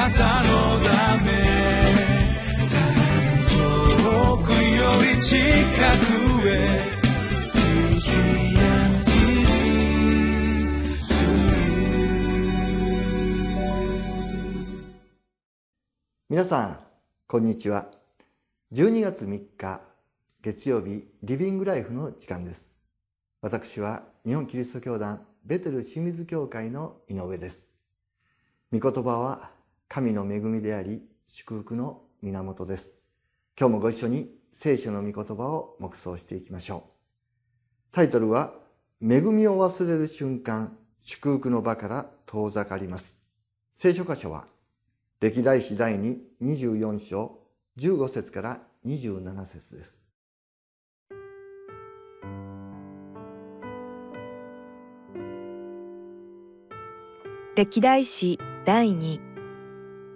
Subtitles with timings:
[0.00, 1.30] なたのため
[3.50, 6.80] 遠くより近くへ
[16.30, 16.78] 皆さん
[17.26, 17.90] こんにちは。
[18.72, 19.82] 12月3日
[20.40, 22.72] 月曜日リビングライフの時間です。
[23.42, 27.68] 私は日本キリスト教団ベテル清水教会の井上です。
[28.72, 29.59] 御言葉は
[29.92, 32.98] 神の恵みであり祝福の源です。
[33.58, 36.92] 今日もご一緒に聖書の御言葉を黙想していきましょう。
[37.90, 38.54] タイトルは
[39.02, 43.20] 恵みを忘れる瞬間祝福の場から遠ざかります。
[43.74, 44.46] 聖書箇所は
[45.20, 47.40] 歴代史第2 24章
[47.76, 50.14] 15節から27節です。
[57.56, 59.29] 歴代史第2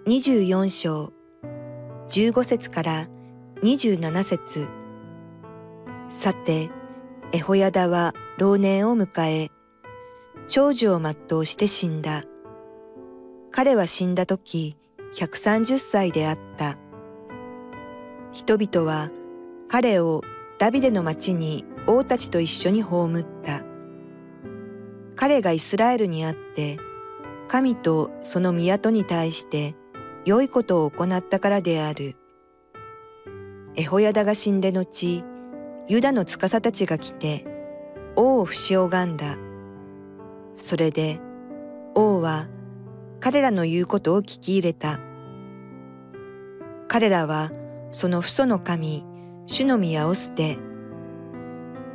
[0.07, 1.13] 24章
[2.09, 3.07] 15節から
[3.63, 4.69] 27節
[6.09, 6.69] さて、
[7.31, 9.49] エホヤダは老年を迎え、
[10.47, 12.21] 長寿を全うして死んだ。
[13.49, 14.77] 彼は死んだ時、
[15.15, 16.77] 130歳であった。
[18.31, 19.09] 人々は
[19.67, 20.21] 彼を
[20.59, 23.63] ダビデの町に王たちと一緒に葬った。
[25.15, 26.77] 彼がイスラエルにあって、
[27.47, 29.75] 神とその宮に対して
[30.25, 32.17] 良いことを行ったからである。
[33.75, 35.23] エホヤダが死んで後、
[35.87, 37.45] ユダの司たちが来て、
[38.15, 39.37] 王を不死拝んだ。
[40.55, 41.19] それで、
[41.93, 42.47] 王は
[43.19, 44.99] 彼らの言うことを聞き入れた。
[46.87, 47.51] 彼らは
[47.91, 49.05] その父祖の神、
[49.45, 50.57] 主の宮を捨て、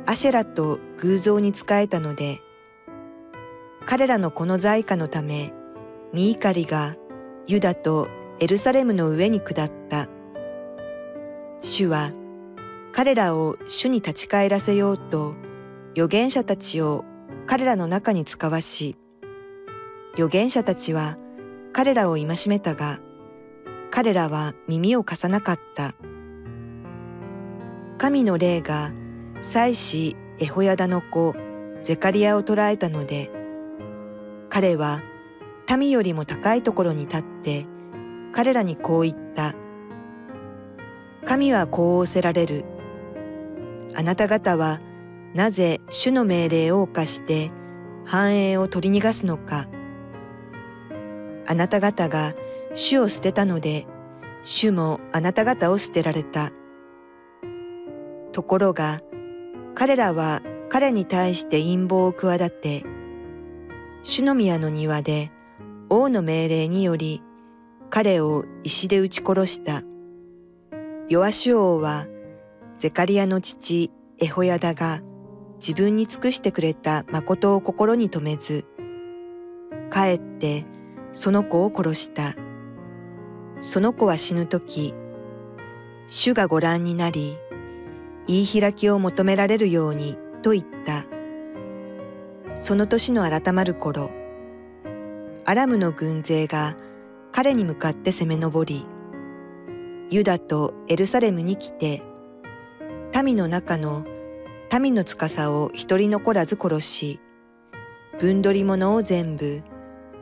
[0.05, 2.39] アシェラと偶像に仕えたので、
[3.85, 5.53] 彼らのこの在家のため、
[6.13, 6.95] ミイカリが
[7.45, 8.07] ユダと
[8.41, 10.07] エルサレムの上に下った。
[11.61, 12.11] 主は
[12.91, 15.35] 彼らを主に立ち返らせようと
[15.91, 17.05] 預言者たちを
[17.45, 18.97] 彼らの中に使わし、
[20.13, 21.19] 預言者たちは
[21.71, 22.97] 彼らを戒めたが、
[23.91, 25.93] 彼らは耳を貸さなかった。
[27.99, 28.91] 神の霊が
[29.41, 31.35] 祭司エホヤダの子
[31.83, 33.29] ゼカリアを捕らえたので、
[34.49, 35.03] 彼は
[35.77, 37.67] 民よりも高いところに立って
[38.33, 39.55] 彼らにこう言った。
[41.25, 42.65] 神はこう仰せられる。
[43.95, 44.79] あなた方は
[45.33, 47.51] なぜ主の命令を犯して
[48.05, 49.67] 繁栄を取り逃がすのか。
[51.47, 52.33] あなた方が
[52.73, 53.85] 主を捨てたので、
[54.43, 56.51] 主もあなた方を捨てられた。
[58.31, 59.01] ところが、
[59.75, 62.83] 彼らは彼に対して陰謀を企て、
[64.03, 65.31] 主の宮の庭で
[65.89, 67.21] 王の命令により
[67.91, 69.83] 彼を石で撃ち殺した。
[71.09, 72.07] ヨアシュ王は
[72.79, 75.01] ゼカリアの父エホヤダが
[75.55, 78.65] 自分に尽くしてくれた誠を心に留めず、
[79.91, 80.63] 帰って
[81.11, 82.33] その子を殺した。
[83.59, 84.95] その子は死ぬ時、
[86.07, 87.37] 主がご覧になり、
[88.25, 91.03] 言い開きを求められるようにと言った。
[92.55, 94.11] その年の改まる頃、
[95.43, 96.77] アラムの軍勢が
[97.31, 98.85] 彼に向かって攻め上り、
[100.09, 102.01] ユダとエルサレムに来て、
[103.23, 104.05] 民の中の
[104.79, 107.19] 民の司を一人残らず殺し、
[108.19, 109.63] 分取り物を全部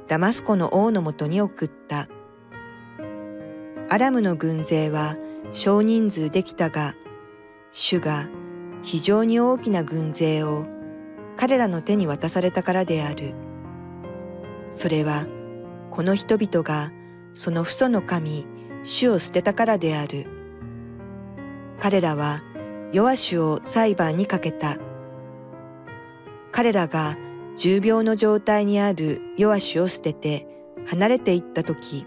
[0.07, 2.07] ダマスコの王のもとに送った。
[3.89, 5.15] アラムの軍勢は
[5.51, 6.93] 少人数できたが、
[7.71, 8.27] 主が
[8.83, 10.65] 非常に大きな軍勢を
[11.37, 13.33] 彼らの手に渡されたからである。
[14.71, 15.25] それは
[15.89, 16.91] この人々が
[17.39, 18.45] その父祖の神、
[18.83, 20.25] 主を捨てたからである。
[21.79, 22.43] 彼らは
[22.91, 24.75] ヨアシュを裁判にかけた。
[26.51, 27.15] 彼らが
[27.55, 30.49] 重病の状態にあるヨアシュを捨てて
[30.85, 32.05] 離れていった時、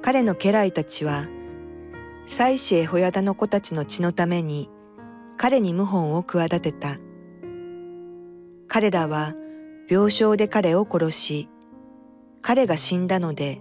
[0.00, 1.26] 彼の家来たちは、
[2.24, 4.70] 妻子エホヤダの子たちの血のために
[5.36, 6.98] 彼に謀反を企てた。
[8.68, 9.34] 彼らは
[9.88, 11.48] 病床で彼を殺し、
[12.42, 13.60] 彼が死んだので、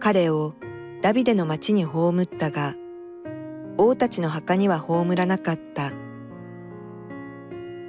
[0.00, 0.54] 彼を
[1.02, 2.74] ダビデの町に葬ったが、
[3.76, 5.92] 王たちの墓には葬らなかった。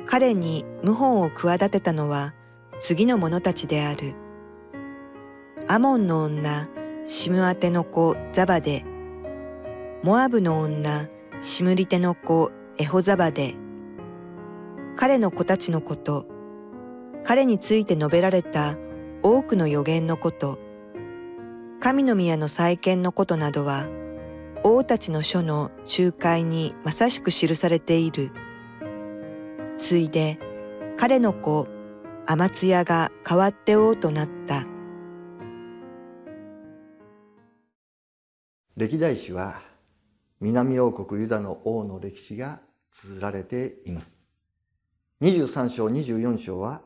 [0.06, 2.33] 彼に謀反を企てたのは
[2.81, 4.15] 次の者たちである。
[5.67, 6.67] アモンの女、
[7.06, 8.83] シムアテの子ザバデ、
[10.01, 11.07] モアブの女、
[11.41, 13.53] シムリテの子エホザバデ、
[14.95, 16.25] 彼の子たちのこと、
[17.23, 18.77] 彼について述べられた
[19.21, 20.69] 多くの予言のこと、
[21.81, 23.87] 神の宮の再建のことなどは
[24.65, 28.31] 王たちの書の仲介にまさしく記されている。
[29.77, 30.37] ついで
[30.97, 31.67] 彼の子
[32.27, 34.65] アマツヤが代わって王となった。
[38.75, 39.61] 歴代史は
[40.41, 42.59] 南王国ユダの王の歴史が
[42.91, 44.19] 綴られています。
[45.21, 46.81] 23章24章は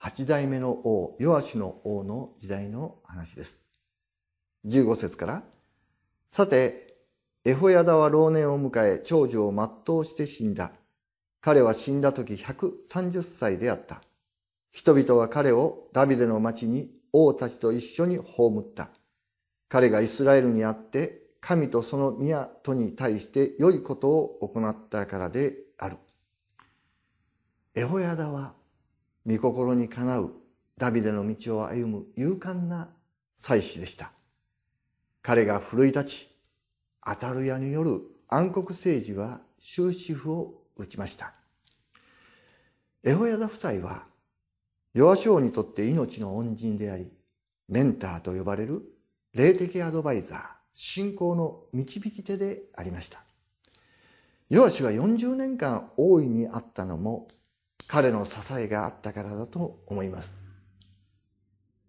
[0.00, 3.71] 8代目の王ヨアシュの王の時代の話です。
[4.66, 5.42] 15節から
[6.30, 6.92] さて
[7.44, 10.72] エホヤダは老年を迎え長寿を全うして死んだ。
[11.40, 14.00] 彼は死んだ時130歳であった。
[14.70, 18.90] 人々は彼をダビデの町に王たちと一緒に葬った。
[19.68, 25.96] 彼がイスラエルにあって神とその宮とに対して良いことを行ったからである。
[27.74, 28.54] エホヤダは
[29.26, 30.32] 御心にかなう
[30.78, 32.88] ダビデの道を歩む勇敢な
[33.34, 34.12] 祭司でした。
[35.22, 36.28] 彼が奮い立ち、
[37.00, 41.32] アタルヤによる暗黒政治は終止符を打ちました。
[43.04, 44.06] エホヤダ夫妻は、
[44.94, 47.12] ヨアシ王にとって命の恩人であり、
[47.68, 48.82] メンターと呼ばれる
[49.32, 50.40] 霊的アドバイザー、
[50.74, 53.24] 信仰の導き手でありました。
[54.50, 57.26] ヨアシは40年間大いにあったのも
[57.86, 60.42] 彼の支えがあったからだと思います。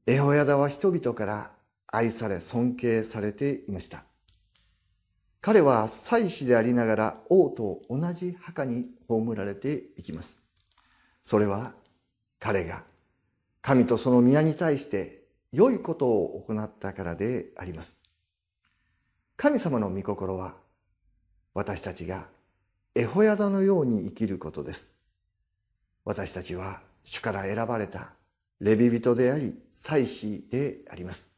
[0.05, 1.51] エホヤダは人々から
[1.95, 4.03] 愛され尊敬されていました。
[5.41, 10.41] 彼は祭司でありながら王と同じ墓に葬られていきます。
[11.23, 11.73] それは
[12.39, 12.83] 彼が
[13.61, 17.95] 神とその宮に対して良いことを行ったからであります。
[19.37, 20.55] 神様の御心は
[21.53, 22.27] 私たちが
[22.95, 24.93] エホヤダのように生きることです。
[26.05, 28.13] 私たちは主から選ばれた
[28.59, 31.32] レビ人であり祭司であります。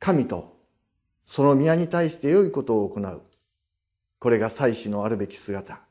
[0.00, 0.56] 神と
[1.26, 3.22] その宮に対して良いことを行う。
[4.18, 5.82] これが祭司のあるべき姿。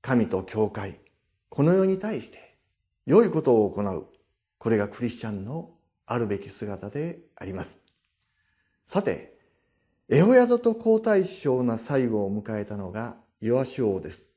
[0.00, 0.98] 神と教会、
[1.50, 2.56] この世に対して
[3.04, 4.06] 良いことを行う。
[4.56, 5.72] これがクリスチャンの
[6.06, 7.78] あるべき姿であります。
[8.86, 9.36] さて、
[10.08, 14.32] エホヤドと皇太子な最後を迎えたのがヨアシュ王です。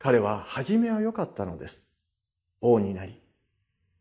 [0.00, 1.88] 彼は初めは良かったのです。
[2.60, 3.22] 王になり、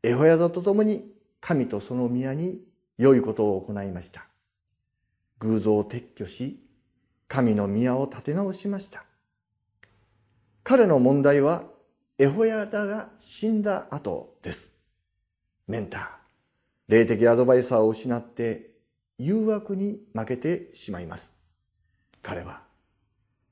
[0.01, 2.61] エホヤドと共に神とその宮に
[3.01, 4.27] 良いことを行いました。
[5.39, 6.63] 偶像を撤去し、
[7.27, 9.05] 神の宮を建て直しました。
[10.61, 11.63] 彼の問題は、
[12.19, 14.71] エホヤダが死んだ後です。
[15.67, 16.09] メンター、
[16.89, 18.69] 霊的アドバイザーを失って
[19.17, 21.39] 誘惑に負けてしまいます。
[22.21, 22.61] 彼は、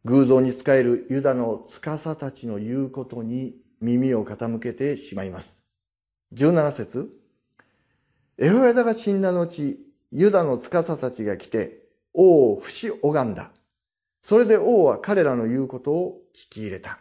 [0.06, 5.64] 偶像に仕えるユダの司たちの言うことに耳を傾けてしまいます。
[6.36, 7.19] 17節
[8.42, 9.78] エホヤダが死んだ後、
[10.12, 11.84] ユダの司たちが来て、
[12.14, 13.52] 王を節拝んだ。
[14.24, 17.00] それで王は彼らの言うことを聞き入れた。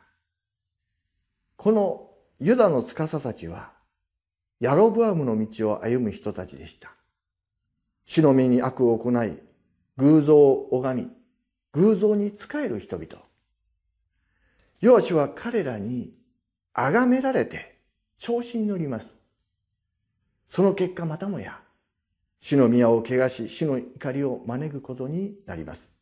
[1.56, 3.72] このユダの司たちは、
[4.58, 6.92] ヤロブアムの道を歩む人たちでした。
[8.04, 9.38] 主の目に悪を行い、
[9.96, 11.10] 偶像を拝み、
[11.72, 13.06] 偶像に仕える人々。
[14.80, 16.14] ヨアシは彼らに
[16.72, 17.78] 崇められて
[18.16, 19.17] 調子に乗ります。
[20.48, 21.60] その結果またもや
[22.40, 25.98] 主の宮を汚し、主の怒りを招くことになります。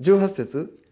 [0.00, 0.84] 18節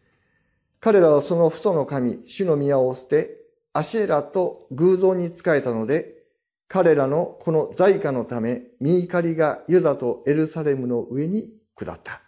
[0.78, 3.38] 彼らはその父祖の神、主の宮を捨て、
[3.72, 6.22] アシェラと偶像に仕えたので、
[6.68, 12.22] 彼らのこの在家のため、見怒りがユダとエルサレムの上に下った。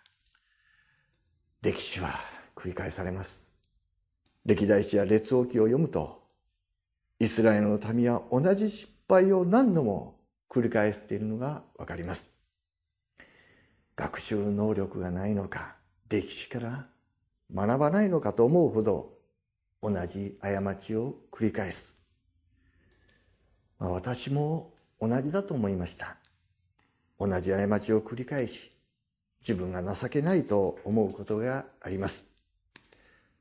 [1.62, 2.10] 歴史は
[2.56, 3.52] 繰り返されます。
[4.44, 6.22] 歴代史や列王記を読むと、
[7.20, 10.21] イスラエルの民は同じ失敗を何度も
[10.52, 12.28] 繰り返しているのがわかります。
[13.96, 15.76] 学習能力がないのか、
[16.10, 16.86] 歴史から
[17.54, 19.14] 学ばないのかと思うほど
[19.82, 21.94] 同じ過ちを繰り返す。
[23.78, 26.18] まあ、私も同じだと思いました。
[27.18, 28.70] 同じ過ちを繰り返し、
[29.40, 32.24] 自分が情けないと思うことがあります。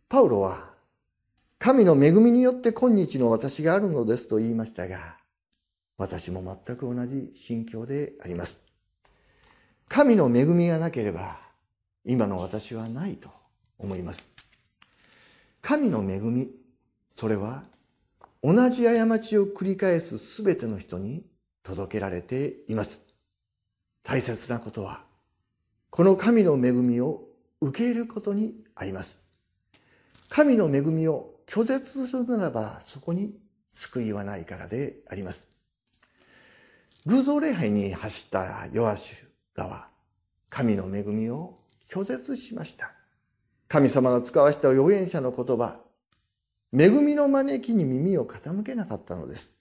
[0.08, 0.72] パウロは、
[1.60, 5.21] 神の恵みによって今日の私があるのですと言いましたが、
[6.02, 8.64] 私も全く同じ心境であります。
[9.88, 11.40] 神の恵みがなければ、
[12.04, 13.30] 今の私はないと
[13.78, 14.32] 思います。
[15.62, 16.50] 神の恵み、
[17.12, 17.66] それは
[18.42, 21.24] 同じ過ちを繰り返すすべての人に
[21.62, 23.02] 届けられています。
[24.02, 25.04] 大切なことは、
[25.92, 27.28] この神の恵みを
[27.62, 29.22] 受け入れることにあります。
[30.30, 33.38] 神の恵みを拒絶するならば、そこに
[33.72, 35.51] 救いはないからであります。
[37.08, 39.88] 偶像礼拝に走ったヨアシュらは、
[40.50, 41.58] 神の恵みを
[41.90, 42.92] 拒絶しました。
[43.68, 45.80] 神様が使わした預言者の言葉
[46.78, 49.58] 恵みの招きに耳を傾けなかったのです。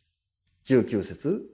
[0.67, 1.51] 19節。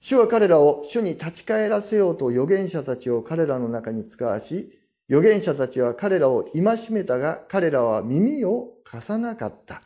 [0.00, 4.78] 主は彼らを主に立ち返らせようと預言者たちを彼らの中に使わし
[5.10, 9.82] 預言者たちは彼らを戒めたが彼らは耳を貸さなかった。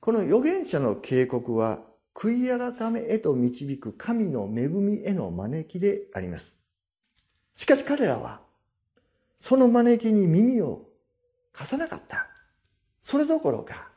[0.00, 1.80] この預言者の警告は
[2.14, 6.58] 悔い改めへと導く神の恵みへの招きであります。
[7.54, 8.40] しかし彼らは
[9.38, 10.86] その招きに耳を
[11.52, 12.28] 貸さなかった。
[13.02, 13.88] それどころか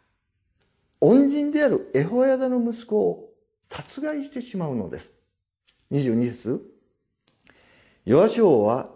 [1.00, 3.30] 恩人であるエホヤダの息子を
[3.62, 5.14] 殺害してしまうのです。
[5.92, 6.62] 22節
[8.06, 8.90] ヨアシ王は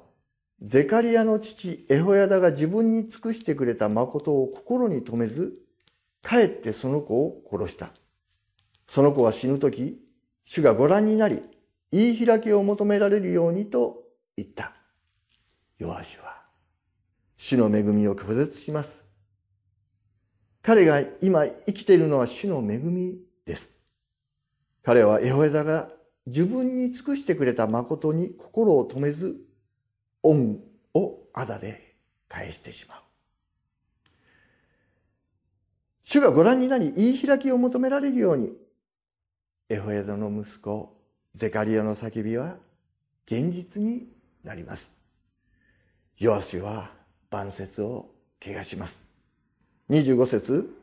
[0.62, 5.62] ゼカリアの父エホヤダが自分に尽くしてくれた誠を心に留めず
[6.22, 7.92] 帰ってその子を殺した。
[8.92, 10.02] その子は死ぬ時、
[10.44, 11.42] 主がご覧になり、
[11.94, 14.04] 言い開きを求められるようにと
[14.36, 14.74] 言った。
[15.80, 16.42] ヨアシュは、
[17.38, 19.06] 主の恵みを拒絶します。
[20.62, 23.80] 彼が今生きているのは主の恵みです。
[24.84, 25.88] 彼はエホエザが
[26.26, 29.38] 自分に尽くしてくれた誠に心を止めず、
[30.22, 30.60] 恩
[30.94, 31.96] をあだで
[32.28, 33.00] 返してしまう。
[36.02, 38.52] 主がご覧になり言い開きを求められるように
[39.72, 40.98] エホエドの息子
[41.34, 42.58] ゼカリアの叫びは
[43.26, 44.10] 現実に
[44.44, 44.98] なります。
[46.18, 46.92] ヨアシは
[47.30, 48.10] 晩節を
[48.44, 49.10] 怪我します。
[49.90, 50.76] 25節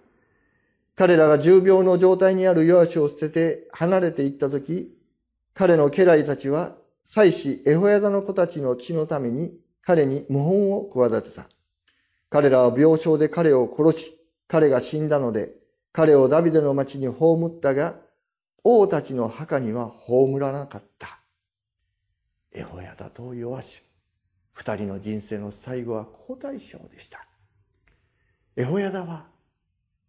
[0.97, 4.97] 彼らが重病の状態にあるヨアシを捨てて離れていった時
[5.53, 9.53] 彼の家来たちは妻子エホヤダの子たちの血のために
[9.83, 11.47] 彼に謀反を企てた。
[12.31, 15.53] 彼らは病床で彼を殺し彼が死んだので、
[15.93, 18.08] 彼をダビデの町に葬ったが、
[18.65, 21.21] 王たちの墓には葬らなかった。
[22.53, 23.85] エホヤダとヨアシュ、
[24.53, 27.27] 二人の人生の最後は交代賞でした。
[28.57, 29.27] エホヤダは、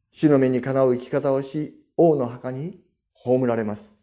[0.10, 2.82] 死の目にかなう生き方をし、王の墓に
[3.14, 4.00] 葬られます。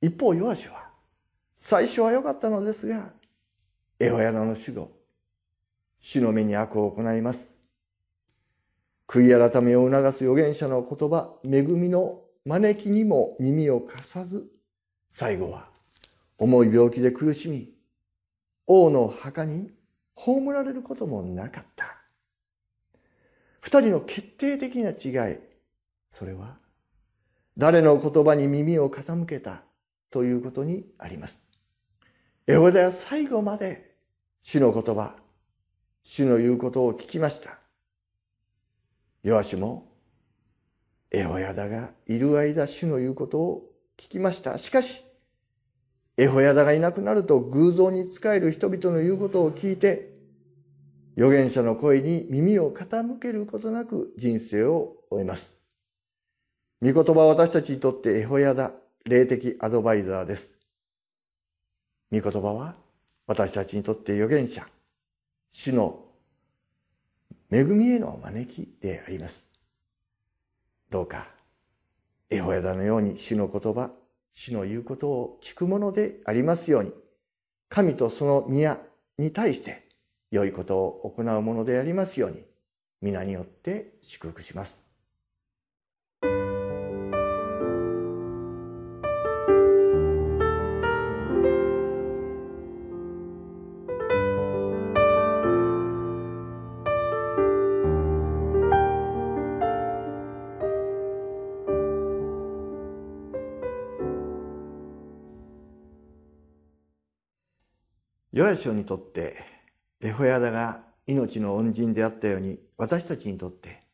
[0.00, 0.90] 一方、ヨアシは、
[1.56, 3.12] 最初は良かったのですが、
[4.00, 4.90] エホヤダの死後、
[5.98, 7.60] 死の目に悪を行います。
[9.06, 14.50] 悔い改めを促す預言者の言葉、恵みの招きにも耳を貸さず、
[15.08, 15.68] 最後は
[16.38, 17.72] 重い病気で苦しみ、
[18.66, 19.70] 王の墓に
[20.14, 21.96] 葬られることもなかった。
[23.60, 25.38] 二人の決定的な違い、
[26.10, 26.58] それは
[27.56, 29.62] 誰の言葉に耳を傾けた
[30.10, 31.42] ということにあります。
[32.46, 33.94] エホダは最後まで
[34.42, 35.16] 主の言葉、
[36.02, 37.58] 主の言うことを聞きました。
[39.22, 39.93] ヨアシも
[41.14, 44.58] エホヤダがいる間主の言うことを聞きました。
[44.58, 45.04] しかし、
[46.16, 50.12] エホヤダがいなくなると偶像に仕える人々の言うことを聞いて、
[51.16, 55.60] 預言者の声に耳を傾けることなく人生を終えます。
[56.82, 58.72] 御言葉は私たちにとってエホヤダ、
[59.04, 60.58] 霊的アドバイザーです。
[62.10, 62.74] 御言葉は
[63.28, 64.66] 私たちにとって預言者、
[65.52, 66.06] 主の
[67.52, 69.53] 恵みへの招きであります。
[70.94, 71.26] どうか、
[72.30, 73.90] エホヤダのように主の言葉、
[74.32, 76.92] 主の言うことを聞くものでありますように、
[77.68, 78.78] 神とその宮
[79.18, 79.88] に対して
[80.30, 82.44] 良いことを行うものでありますように、
[83.02, 84.88] 皆によって祝福します。
[108.34, 109.36] ヨヤショにとって
[110.00, 113.84] エホヤダが命の恩人であったように私たちにとって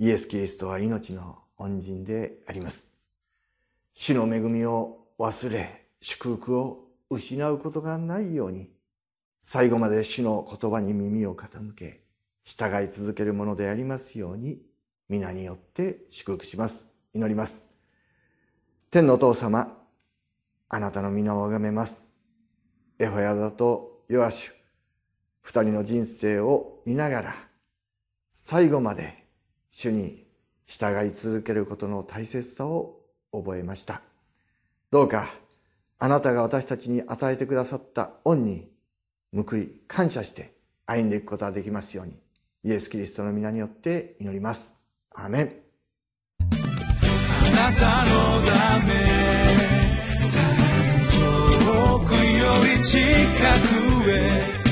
[0.00, 2.90] イエス・キリストは命の恩人であります。
[3.94, 8.70] 主の恵みを忘れ祝福を失うことがないように
[9.40, 12.00] 最後まで主の言葉に耳を傾け
[12.42, 14.62] 従い続けるものでありますように
[15.08, 16.88] 皆によって祝福します。
[17.14, 17.64] 祈ります。
[18.90, 19.78] 天のお父様、
[20.68, 22.05] あなたの皆をあがめます。
[22.98, 24.52] エホヤダとヨアシュ、
[25.42, 27.34] 二人の人生を見ながら、
[28.32, 29.26] 最後まで
[29.70, 30.26] 主に
[30.64, 33.00] 従い続けることの大切さを
[33.32, 34.00] 覚えました。
[34.90, 35.26] どうか、
[35.98, 38.70] あなたが私たちに与えてくださった恩に
[39.34, 40.54] 報い、感謝して
[40.86, 42.16] 歩んでいくことができますように、
[42.64, 44.80] イエス・キリストの皆によって祈ります。
[45.10, 45.52] アーメン。
[46.40, 49.65] あなたのため
[52.46, 54.65] より近くへ